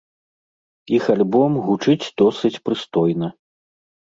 [0.99, 3.27] Іх альбом гучыць досыць прыстойна.